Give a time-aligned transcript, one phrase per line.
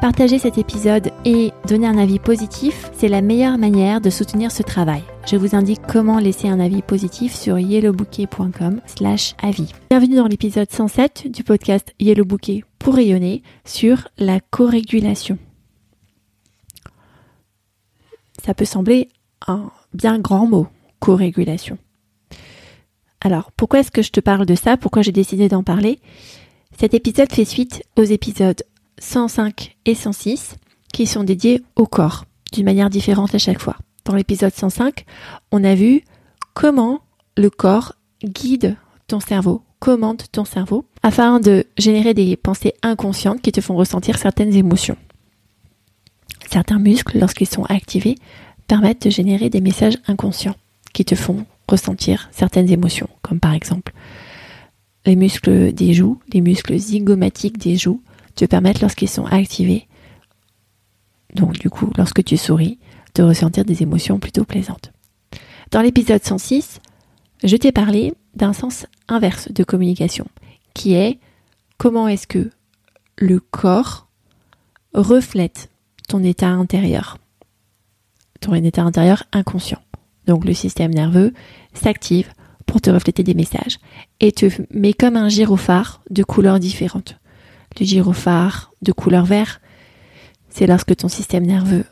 [0.00, 4.62] Partager cet épisode et donner un avis positif, c'est la meilleure manière de soutenir ce
[4.62, 5.02] travail.
[5.26, 9.72] Je vous indique comment laisser un avis positif sur yellowbouquet.com slash avis.
[9.88, 15.38] Bienvenue dans l'épisode 107 du podcast Yellow Bouquet pour rayonner sur la co-régulation.
[18.44, 19.08] Ça peut sembler
[19.46, 20.66] un bien grand mot,
[21.00, 21.78] co-régulation.
[23.22, 24.76] Alors, pourquoi est-ce que je te parle de ça?
[24.76, 26.00] Pourquoi j'ai décidé d'en parler?
[26.78, 28.62] Cet épisode fait suite aux épisodes
[29.00, 30.56] 105 et 106
[30.92, 33.76] qui sont dédiés au corps d'une manière différente à chaque fois.
[34.04, 35.04] Dans l'épisode 105,
[35.52, 36.02] on a vu
[36.54, 37.00] comment
[37.36, 38.76] le corps guide
[39.08, 44.18] ton cerveau, commande ton cerveau afin de générer des pensées inconscientes qui te font ressentir
[44.18, 44.96] certaines émotions.
[46.50, 48.16] Certains muscles, lorsqu'ils sont activés,
[48.68, 50.56] permettent de générer des messages inconscients
[50.92, 53.92] qui te font ressentir certaines émotions, comme par exemple
[55.04, 58.02] les muscles des joues, les muscles zygomatiques des joues
[58.36, 59.88] te permettent, lorsqu'ils sont activés,
[61.34, 62.78] donc du coup, lorsque tu souris,
[63.14, 64.92] de ressentir des émotions plutôt plaisantes.
[65.70, 66.80] Dans l'épisode 106,
[67.42, 70.26] je t'ai parlé d'un sens inverse de communication,
[70.74, 71.18] qui est
[71.78, 72.50] comment est-ce que
[73.18, 74.08] le corps
[74.94, 75.70] reflète
[76.08, 77.18] ton état intérieur,
[78.40, 79.80] ton état intérieur inconscient.
[80.26, 81.32] Donc le système nerveux
[81.72, 82.32] s'active
[82.66, 83.78] pour te refléter des messages
[84.20, 87.16] et te met comme un gyrophare de couleurs différentes
[87.78, 89.60] le gyrophare de couleur vert,
[90.48, 91.84] c'est lorsque ton système nerveux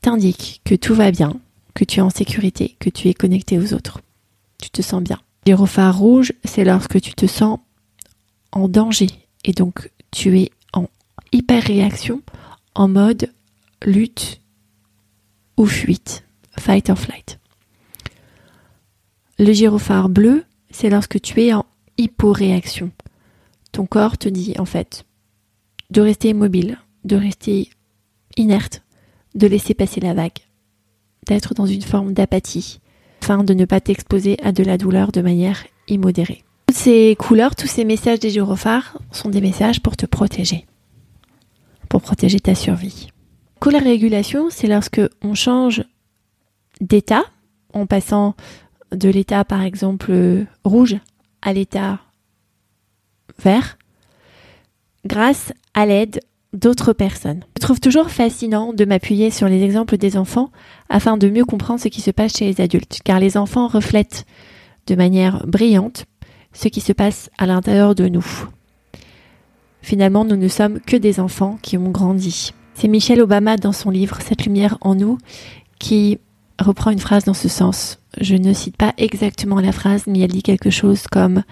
[0.00, 1.40] t'indique que tout va bien,
[1.74, 4.00] que tu es en sécurité, que tu es connecté aux autres.
[4.60, 5.18] Tu te sens bien.
[5.46, 7.58] Le gyrophare rouge, c'est lorsque tu te sens
[8.52, 9.08] en danger
[9.44, 10.88] et donc tu es en
[11.32, 12.22] hyper réaction,
[12.74, 13.32] en mode
[13.84, 14.40] lutte
[15.56, 16.24] ou fuite,
[16.58, 17.38] fight or flight.
[19.38, 21.66] Le gyrophare bleu, c'est lorsque tu es en
[21.98, 22.90] hyporéaction.
[23.74, 25.04] Ton corps te dit en fait,
[25.90, 27.70] de rester immobile, de rester
[28.36, 28.84] inerte,
[29.34, 30.38] de laisser passer la vague,
[31.26, 32.78] d'être dans une forme d'apathie,
[33.20, 36.44] afin de ne pas t'exposer à de la douleur de manière immodérée.
[36.68, 40.66] Toutes ces couleurs, tous ces messages des gyrophares sont des messages pour te protéger,
[41.88, 43.08] pour protéger ta survie.
[43.58, 45.82] Couleur régulation, c'est lorsque on change
[46.80, 47.24] d'état,
[47.72, 48.36] en passant
[48.92, 50.96] de l'état par exemple rouge
[51.42, 51.98] à l'état
[53.38, 53.78] vert,
[55.06, 56.20] grâce à l'aide
[56.52, 57.44] d'autres personnes.
[57.56, 60.50] Je trouve toujours fascinant de m'appuyer sur les exemples des enfants
[60.88, 64.24] afin de mieux comprendre ce qui se passe chez les adultes, car les enfants reflètent
[64.86, 66.06] de manière brillante
[66.52, 68.24] ce qui se passe à l'intérieur de nous.
[69.82, 72.52] Finalement, nous ne sommes que des enfants qui ont grandi.
[72.74, 75.18] C'est Michelle Obama dans son livre Cette lumière en nous
[75.78, 76.18] qui
[76.58, 77.98] reprend une phrase dans ce sens.
[78.20, 81.42] Je ne cite pas exactement la phrase, mais elle dit quelque chose comme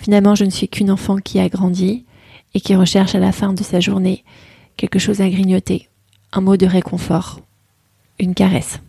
[0.00, 2.06] Finalement, je ne suis qu'une enfant qui a grandi
[2.54, 4.24] et qui recherche à la fin de sa journée
[4.78, 5.88] quelque chose à grignoter,
[6.32, 7.40] un mot de réconfort,
[8.18, 8.80] une caresse.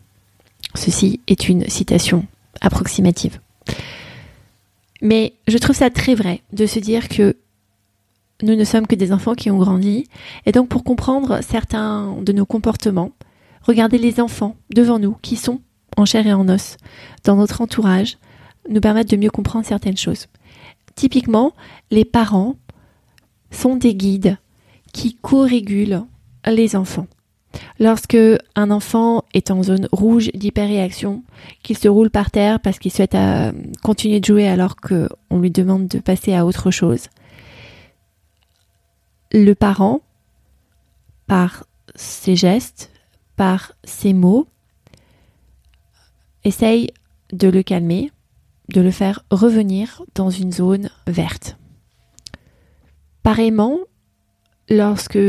[0.73, 2.25] Ceci est une citation
[2.61, 3.41] approximative.
[5.01, 7.35] Mais je trouve ça très vrai de se dire que
[8.41, 10.07] nous ne sommes que des enfants qui ont grandi,
[10.45, 13.11] et donc pour comprendre certains de nos comportements,
[13.63, 15.59] regardez les enfants devant nous qui sont
[15.97, 16.77] en chair et en os,
[17.25, 18.17] dans notre entourage,
[18.69, 20.27] nous permettent de mieux comprendre certaines choses.
[21.01, 21.53] Typiquement,
[21.89, 22.57] les parents
[23.49, 24.37] sont des guides
[24.93, 26.03] qui co-régulent
[26.45, 27.07] les enfants.
[27.79, 28.19] Lorsque
[28.53, 31.23] un enfant est en zone rouge d'hyperréaction,
[31.63, 33.51] qu'il se roule par terre parce qu'il souhaite euh,
[33.81, 37.07] continuer de jouer alors qu'on lui demande de passer à autre chose,
[39.31, 40.01] le parent,
[41.25, 42.91] par ses gestes,
[43.37, 44.45] par ses mots,
[46.43, 46.91] essaye
[47.33, 48.11] de le calmer,
[48.73, 51.57] de le faire revenir dans une zone verte.
[53.23, 53.79] Pareillement,
[54.69, 55.19] lorsque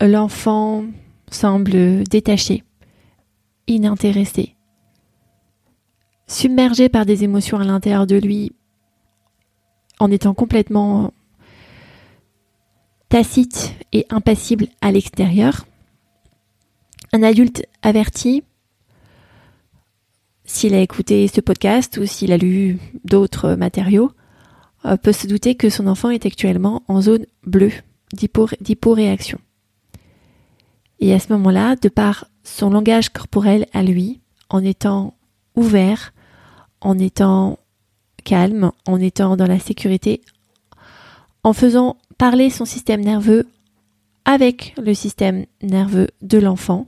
[0.00, 0.84] l'enfant
[1.30, 2.64] semble détaché,
[3.66, 4.54] inintéressé,
[6.26, 8.52] submergé par des émotions à l'intérieur de lui,
[10.00, 11.12] en étant complètement
[13.08, 15.66] tacite et impassible à l'extérieur,
[17.12, 18.42] un adulte averti,
[20.44, 24.12] s'il a écouté ce podcast ou s'il a lu d'autres matériaux,
[24.84, 27.72] euh, peut se douter que son enfant est actuellement en zone bleue
[28.12, 29.38] d'hyporéaction.
[31.00, 34.20] Et à ce moment-là, de par son langage corporel à lui,
[34.50, 35.14] en étant
[35.56, 36.12] ouvert,
[36.80, 37.58] en étant
[38.24, 40.20] calme, en étant dans la sécurité,
[41.42, 43.46] en faisant parler son système nerveux
[44.24, 46.86] avec le système nerveux de l'enfant,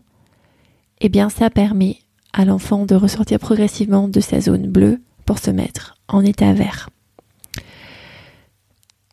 [1.00, 1.98] eh bien ça permet
[2.36, 6.90] à l'enfant de ressortir progressivement de sa zone bleue pour se mettre en état vert.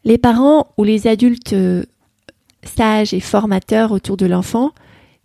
[0.03, 1.85] Les parents ou les adultes euh,
[2.63, 4.73] sages et formateurs autour de l'enfant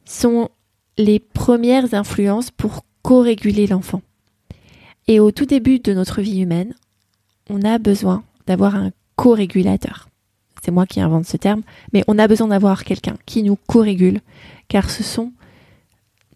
[0.05, 0.49] sont
[0.97, 4.01] les premières influences pour co-réguler l'enfant.
[5.09, 6.75] Et au tout début de notre vie humaine,
[7.51, 10.09] on a besoin d'avoir un co-régulateur.
[10.63, 11.63] C'est moi qui invente ce terme,
[11.93, 14.21] mais on a besoin d'avoir quelqu'un qui nous co-régule,
[14.69, 15.33] car ce sont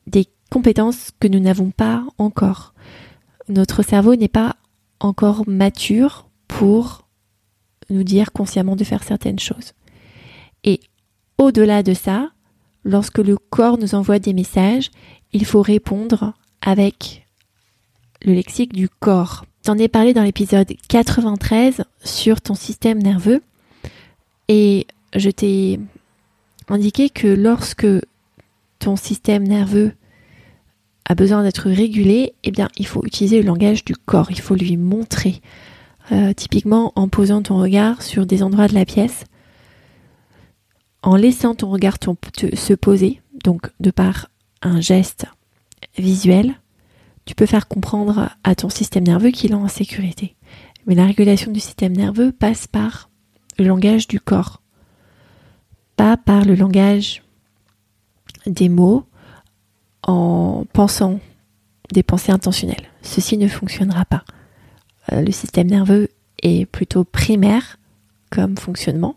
[0.09, 2.75] des compétences que nous n'avons pas encore.
[3.49, 4.57] Notre cerveau n'est pas
[5.01, 7.09] encore mature pour
[7.89, 9.73] nous dire consciemment de faire certaines choses.
[10.63, 10.81] Et
[11.39, 12.31] au-delà de ça,
[12.85, 14.91] lorsque le corps nous envoie des messages,
[15.33, 17.27] il faut répondre avec
[18.23, 19.47] le lexique du corps.
[19.65, 23.43] J'en ai parlé dans l'épisode 93 sur ton système nerveux
[24.49, 25.81] et je t'ai
[26.69, 27.87] indiqué que lorsque
[28.79, 29.95] ton système nerveux
[31.05, 34.31] a besoin d'être régulé, eh bien, il faut utiliser le langage du corps.
[34.31, 35.41] Il faut lui montrer.
[36.11, 39.25] Euh, typiquement en posant ton regard sur des endroits de la pièce,
[41.03, 41.97] en laissant ton regard
[42.55, 44.29] se poser, donc de par
[44.63, 45.27] un geste
[45.97, 46.55] visuel,
[47.25, 50.35] tu peux faire comprendre à ton système nerveux qu'il est en sécurité.
[50.87, 53.09] Mais la régulation du système nerveux passe par
[53.59, 54.61] le langage du corps,
[55.97, 57.23] pas par le langage
[58.47, 59.05] des mots
[60.07, 61.21] en pensant
[61.93, 62.89] des pensées intentionnelles.
[63.03, 64.25] Ceci ne fonctionnera pas.
[65.13, 66.09] Euh, le système nerveux
[66.43, 67.79] est plutôt primaire
[68.31, 69.17] comme fonctionnement.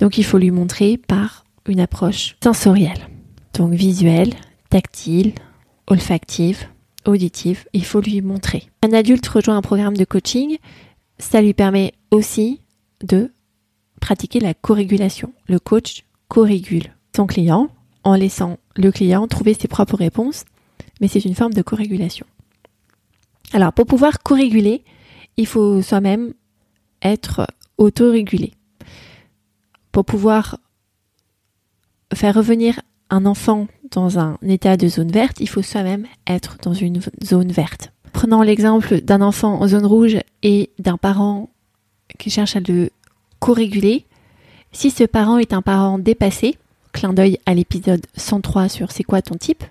[0.00, 3.08] Donc il faut lui montrer par une approche sensorielle.
[3.54, 4.34] Donc visuelle,
[4.70, 5.32] tactile,
[5.86, 6.66] olfactive,
[7.04, 8.68] auditive, il faut lui montrer.
[8.82, 10.58] Un adulte rejoint un programme de coaching,
[11.18, 12.60] ça lui permet aussi
[13.02, 13.32] de
[14.00, 15.32] pratiquer la co-régulation.
[15.48, 17.68] Le coach co-régule son client
[18.08, 20.44] en laissant le client trouver ses propres réponses,
[21.00, 22.26] mais c'est une forme de co-régulation.
[23.52, 24.84] Alors pour pouvoir co-réguler,
[25.36, 26.32] il faut soi-même
[27.02, 27.46] être
[27.76, 28.52] autorégulé.
[29.92, 30.58] Pour pouvoir
[32.14, 36.74] faire revenir un enfant dans un état de zone verte, il faut soi-même être dans
[36.74, 37.92] une zone verte.
[38.12, 41.50] Prenons l'exemple d'un enfant en zone rouge et d'un parent
[42.18, 42.90] qui cherche à le
[43.38, 44.06] co-réguler.
[44.72, 46.56] Si ce parent est un parent dépassé,
[46.92, 49.64] clin d'œil à l'épisode 103 sur c'est quoi ton type,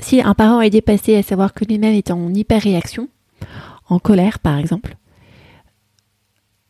[0.00, 3.08] si un parent est dépassé à savoir que lui-même est en hyper-réaction,
[3.88, 4.96] en colère par exemple,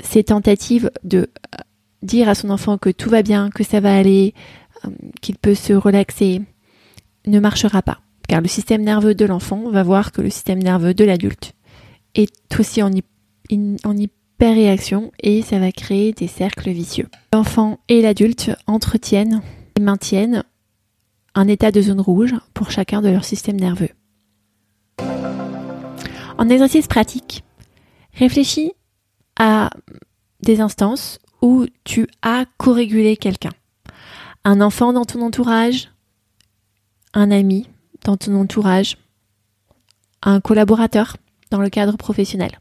[0.02, 1.30] ses tentatives de
[2.02, 4.34] dire à son enfant que tout va bien, que ça va aller,
[4.84, 4.90] euh,
[5.20, 6.42] qu'il peut se relaxer,
[7.26, 8.00] ne marchera pas.
[8.28, 11.54] Car le système nerveux de l'enfant va voir que le système nerveux de l'adulte
[12.14, 13.96] est aussi en, en
[14.34, 17.08] hyper-réaction et ça va créer des cercles vicieux.
[17.32, 19.42] L'enfant et l'adulte entretiennent
[19.76, 20.44] et maintiennent
[21.34, 23.90] un état de zone rouge pour chacun de leurs systèmes nerveux.
[26.36, 27.44] En exercice pratique,
[28.12, 28.72] réfléchis
[29.38, 29.70] à
[30.40, 33.52] des instances où tu as co-régulé quelqu'un.
[34.44, 35.90] Un enfant dans ton entourage,
[37.14, 37.68] un ami
[38.04, 38.98] dans ton entourage,
[40.22, 41.16] un collaborateur
[41.50, 42.58] dans le cadre professionnel.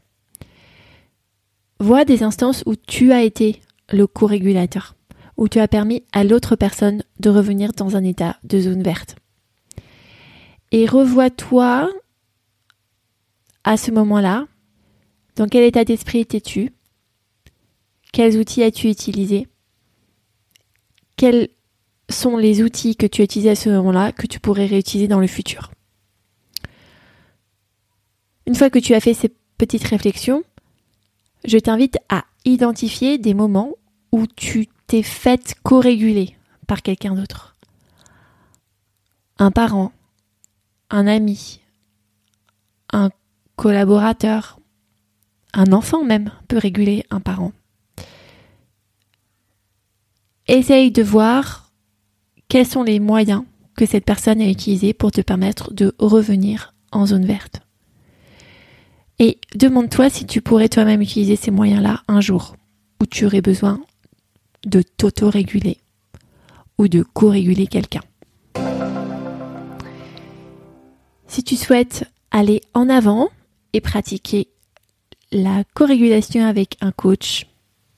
[1.84, 3.60] Vois des instances où tu as été
[3.92, 4.96] le co-régulateur,
[5.36, 9.16] où tu as permis à l'autre personne de revenir dans un état de zone verte.
[10.72, 11.90] Et revois-toi
[13.64, 14.46] à ce moment-là,
[15.36, 16.72] dans quel état d'esprit étais-tu?
[18.14, 19.46] Quels outils as-tu utilisés?
[21.18, 21.50] Quels
[22.08, 25.20] sont les outils que tu as utilisés à ce moment-là que tu pourrais réutiliser dans
[25.20, 25.70] le futur?
[28.46, 30.44] Une fois que tu as fait ces petites réflexions,
[31.44, 33.72] je t'invite à identifier des moments
[34.12, 36.36] où tu t'es fait co-réguler
[36.66, 37.56] par quelqu'un d'autre.
[39.38, 39.92] Un parent,
[40.90, 41.60] un ami,
[42.92, 43.10] un
[43.56, 44.58] collaborateur,
[45.52, 47.52] un enfant même peut réguler un parent.
[50.46, 51.72] Essaye de voir
[52.48, 53.44] quels sont les moyens
[53.76, 57.63] que cette personne a utilisés pour te permettre de revenir en zone verte.
[59.18, 62.56] Et demande-toi si tu pourrais toi-même utiliser ces moyens-là un jour
[63.00, 63.80] où tu aurais besoin
[64.66, 65.78] de t'auto-réguler
[66.78, 68.00] ou de co-réguler quelqu'un.
[71.26, 73.28] Si tu souhaites aller en avant
[73.72, 74.48] et pratiquer
[75.32, 77.46] la co-régulation avec un coach,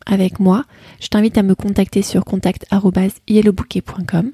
[0.06, 0.64] avec moi,
[1.00, 4.32] je t'invite à me contacter sur contact.yellowbouquet.com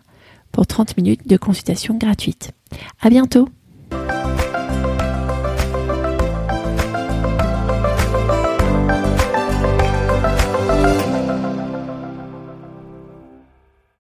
[0.53, 2.53] pour 30 minutes de consultation gratuite.
[3.01, 3.49] À bientôt!